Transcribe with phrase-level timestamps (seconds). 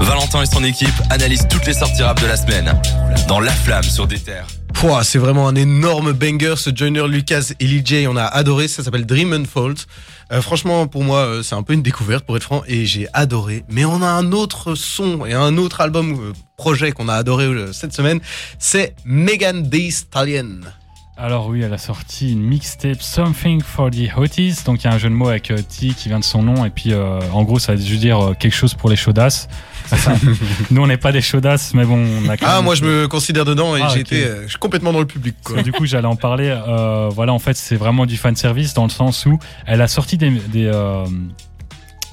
[0.00, 2.74] Valentin et son équipe analysent toutes les sorties rap de la semaine
[3.28, 4.48] dans La Flamme sur des terres.
[4.74, 8.08] Pouah, c'est vraiment un énorme banger ce Joyner Lucas et Lil J.
[8.08, 9.78] On a adoré, ça s'appelle Dream Unfold.
[10.32, 13.06] Euh, franchement, pour moi, euh, c'est un peu une découverte pour être franc et j'ai
[13.12, 13.62] adoré.
[13.68, 17.44] Mais on a un autre son et un autre album euh, projet qu'on a adoré
[17.44, 18.18] euh, cette semaine,
[18.58, 20.62] c'est Megan Thee Stallion.
[21.18, 24.64] Alors oui, elle a sorti une mixtape Something for the Hotties.
[24.66, 26.42] Donc il y a un jeu de mots avec euh, T qui vient de son
[26.42, 26.66] nom.
[26.66, 29.48] Et puis euh, en gros, ça veut juste dire euh, quelque chose pour les chaudasses.
[30.70, 32.84] Nous, on n'est pas des chaudasses, mais bon, on a quand Ah, même- moi je
[32.84, 35.36] me considère dedans et Ah, j'ai été euh, je suis complètement dans le public.
[35.42, 35.62] Quoi.
[35.62, 36.48] Du coup, j'allais en parler.
[36.50, 39.88] Euh, voilà, en fait, c'est vraiment du fan service dans le sens où elle a
[39.88, 41.06] sorti des, des, euh,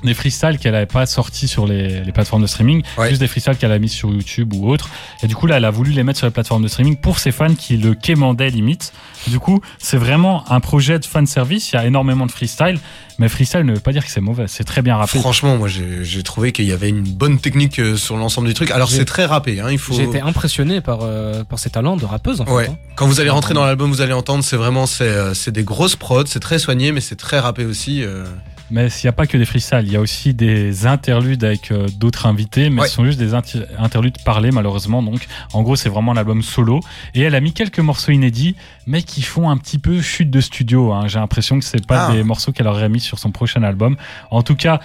[0.03, 3.09] des freestyles qu'elle n'avait pas sortis sur les, les plateformes de streaming, Ouais.
[3.09, 4.89] juste des freestyles qu'elle a mis sur YouTube ou autre.
[5.23, 7.20] Et du coup, là, elle a voulu les mettre sur les plateformes de streaming pour
[7.20, 8.93] ses fans qui le quémandaient limite.
[9.27, 11.71] Du coup, c'est vraiment un projet de fan service.
[11.71, 12.79] Il y a énormément de freestyle,
[13.20, 14.45] mais freestyle ne veut pas dire que c'est mauvais.
[14.48, 15.20] C'est très bien rappé.
[15.20, 18.54] Franchement, moi j'ai j'ai trouvé qu'il y avait une bonne technique euh, sur l'ensemble du
[18.54, 18.71] truc.
[18.71, 19.93] Alors c'est très rappé, hein, il faut.
[19.93, 22.51] J'ai été impressionné par, euh, par ses talents de rappeuse en fait.
[22.51, 22.68] Ouais.
[22.70, 22.77] hein.
[22.96, 25.63] Quand vous allez rentrer dans l'album, vous allez entendre, c'est vraiment, c'est, euh, c'est des
[25.63, 28.04] grosses prods, c'est très soigné, mais c'est très rappé aussi.
[28.04, 28.26] euh.
[28.74, 31.70] Mais il n'y a pas que des freestyles, il y a aussi des interludes avec
[31.71, 32.88] euh, d'autres invités, mais Ouais.
[32.88, 35.04] ce sont juste des interludes parlés malheureusement.
[35.04, 36.80] Donc en gros c'est vraiment un album solo.
[37.13, 38.55] Et elle a mis quelques morceaux inédits,
[38.88, 40.91] mais qui font un petit peu chute de studio.
[40.91, 41.07] hein.
[41.07, 42.13] J'ai l'impression que c'est pas Ah.
[42.13, 43.96] des morceaux qu'elle aurait mis sur son prochain album.
[44.32, 44.80] En tout cas,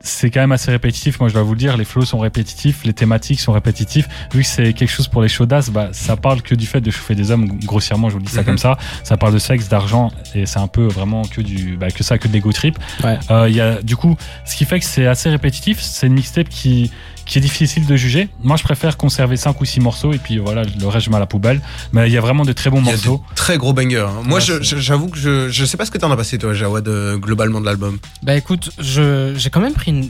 [0.00, 1.20] c'est quand même assez répétitif.
[1.20, 4.08] Moi je dois vous le dire, les flows sont répétitifs, les thématiques sont répétitifs.
[4.32, 6.90] Vu que c'est quelque chose pour les chaudasses, bah, ça parle que du fait de
[6.90, 8.46] chauffer des hommes, grossièrement je vous le dis ça Mhm.
[8.46, 8.76] comme ça.
[9.04, 12.18] Ça parle de sexe, d'argent, et c'est un peu vraiment que du, bah, que ça,
[12.18, 12.76] que de l'ego trip.
[13.04, 13.16] Ouais.
[13.30, 16.14] Euh, il y a, du coup, ce qui fait que c'est assez répétitif, c'est une
[16.14, 16.90] mixtape qui,
[17.26, 18.28] qui est difficile de juger.
[18.42, 21.16] Moi, je préfère conserver 5 ou 6 morceaux et puis voilà, le reste, je mets
[21.16, 21.60] à la poubelle.
[21.92, 23.22] Mais il y a vraiment de très bons Il y a morceaux.
[23.28, 24.06] des très gros bangers.
[24.08, 24.22] hein.
[24.24, 26.88] Moi, Ouais, j'avoue que je, je sais pas ce que t'en as passé, toi, Jawad,
[26.88, 27.98] euh, globalement de l'album.
[28.22, 30.08] Bah écoute, je- j'ai quand même pris une,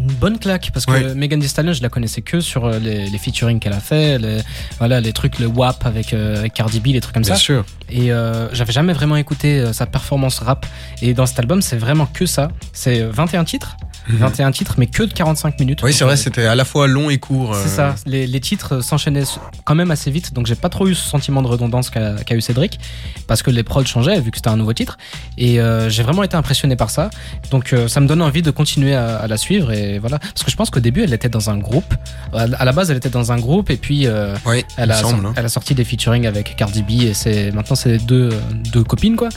[0.00, 1.14] une bonne claque parce que Ouais.
[1.14, 4.18] Megan Thee Stallion, je la connaissais que sur euh, les, les featuring qu'elle a fait,
[4.18, 4.38] les,
[4.78, 7.40] voilà, les trucs, le WAP avec, euh, avec Cardi B, les trucs comme Bien ça.
[7.40, 7.64] sûr.
[7.90, 10.66] Et euh, j'avais jamais vraiment écouté sa performance rap.
[11.02, 12.50] Et dans cet album, c'est vraiment que ça.
[12.72, 13.76] C'est 21 titres,
[14.08, 15.82] 21 titres, mais que de 45 minutes.
[15.82, 15.86] Mhm.
[15.88, 17.54] Oui, c'est vrai, c'était à la fois long et court.
[17.54, 19.22] euh, C'est ça, les, les titres s'enchaînaient
[19.64, 22.40] quand même assez vite, donc j'ai pas trop eu ce sentiment de redondance qu'a eu
[22.40, 22.78] Cédric,
[23.26, 24.98] parce que les prods changeaient vu que c'était un nouveau titre,
[25.38, 27.10] et euh, j'ai vraiment été impressionné par ça,
[27.50, 30.42] donc euh, ça me donne envie de continuer à, à la suivre, et voilà, parce
[30.44, 31.94] que je pense qu'au début elle était dans un groupe,
[32.32, 34.94] à, la base elle était dans un groupe, et puis euh, Oui, il elle, me
[34.94, 35.26] a, semble.
[35.26, 35.32] hein.
[35.36, 36.90] elle a sorti des featuring avec Cardi B,
[37.26, 38.30] et maintenant c'est deux,
[38.72, 39.28] deux copines quoi,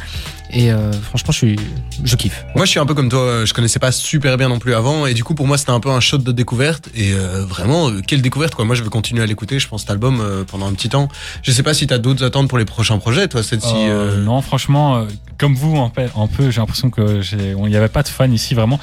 [0.54, 1.56] et euh, franchement je suis,
[2.04, 2.46] je kiffe.
[2.56, 4.74] Moi, je suis un peu comme toi, euh, je connaissais pas super bien non plus
[4.74, 7.44] avant, et du coup, pour moi, c'était un peu un shot de découverte, et euh,
[7.46, 8.66] vraiment, euh, quelle découverte, quoi.
[8.66, 11.08] Moi, je vais continuer à l'écouter, je pense, cet album euh, pendant un petit temps.
[11.42, 13.74] Je sais pas si t'as d'autres attentes pour les prochains projets, toi, cette-ci.
[13.76, 15.06] Euh, euh, Non, franchement, euh,
[15.38, 18.08] comme vous, un peu, un peu j'ai l'impression que j'ai, il n'y avait pas de
[18.08, 18.80] fan ici vraiment.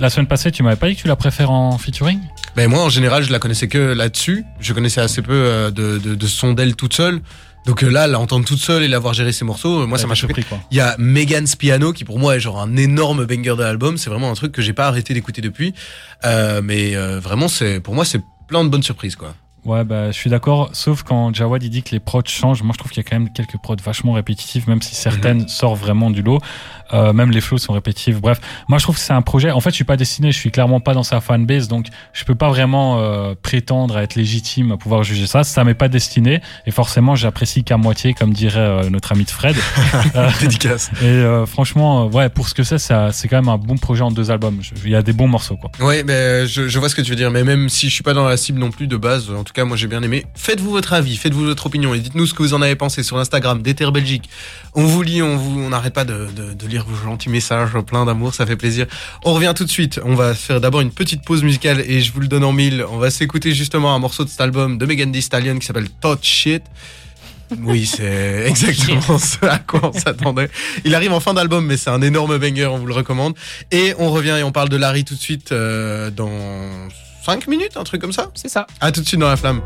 [0.00, 2.18] La semaine passée, tu m'avais pas dit que tu la préfères en featuring?
[2.56, 4.44] Ben moi, en général, je la connaissais que là-dessus.
[4.60, 7.20] Je connaissais assez peu euh, de, de, de son d'elle toute seule.
[7.64, 10.14] Donc euh, là, l'entendre toute seule et l'avoir géré ses morceaux, euh, moi, ça m'a
[10.14, 10.34] choqué.
[10.34, 10.58] surpris quoi.
[10.70, 13.98] Il y a Megan's Piano qui pour moi est genre un énorme banger de l'album.
[13.98, 15.74] C'est vraiment un truc que j'ai pas arrêté d'écouter depuis.
[16.24, 19.34] Euh, mais euh, vraiment, c'est pour moi, c'est plein de bonnes surprises, quoi.
[19.64, 22.62] Ouais, bah, je suis d'accord, sauf quand Jawad il dit que les prods changent.
[22.64, 25.46] Moi, je trouve qu'il y a quand même quelques prods vachement répétitifs, même si certaines
[25.46, 26.40] sortent vraiment du lot.
[26.92, 28.20] Euh, même les flows sont répétitifs.
[28.20, 29.50] Bref, moi, je trouve que c'est un projet.
[29.52, 32.24] En fait, je suis pas destiné, je suis clairement pas dans sa fanbase, donc je
[32.24, 35.44] peux pas vraiment euh, prétendre à être légitime à pouvoir juger ça.
[35.44, 39.30] Ça m'est pas destiné, et forcément, j'apprécie qu'à moitié, comme dirait euh, notre ami de
[39.30, 39.56] Fred.
[40.16, 40.90] Euh, Dédicace.
[41.02, 44.02] et euh, franchement, ouais, pour ce que c'est, ça- c'est quand même un bon projet
[44.02, 44.60] en deux albums.
[44.84, 45.70] Il y a des bons morceaux, quoi.
[45.80, 47.30] Ouais, mais je, je vois ce que tu veux dire.
[47.30, 49.60] Mais même si je suis pas dans la cible non plus de base, en tout
[49.60, 50.24] cas, moi j'ai bien aimé.
[50.34, 53.18] Faites-vous votre avis, faites-vous votre opinion et dites-nous ce que vous en avez pensé sur
[53.18, 54.30] l'Instagram d'Ether Belgique.
[54.74, 57.72] On vous lit, on vous, on n'arrête pas de, de, de lire vos gentils messages,
[57.86, 58.86] plein d'amour, ça fait plaisir.
[59.24, 60.00] On revient tout de suite.
[60.04, 62.82] On va faire d'abord une petite pause musicale et je vous le donne en mille.
[62.90, 65.90] On va s'écouter justement un morceau de cet album de Megan Thee Stallion qui s'appelle
[66.00, 66.62] Touch Shit.
[67.62, 70.48] Oui, c'est exactement ce à quoi on s'attendait.
[70.86, 73.34] Il arrive en fin d'album, mais c'est un énorme banger, on vous le recommande.
[73.70, 76.30] Et on revient et on parle de Larry tout de suite euh, dans
[77.24, 78.30] 5 minutes, un truc comme ça?
[78.34, 78.66] C'est ça.
[78.80, 79.62] À tout de suite dans la flamme.